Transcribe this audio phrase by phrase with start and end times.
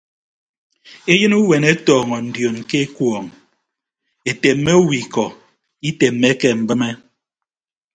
[1.11, 3.25] Eyịn uweene ọtọọñọ ndioon ke ekuọñ
[4.29, 5.25] etemme owo ikọ
[5.89, 6.89] itemmeke mbịme.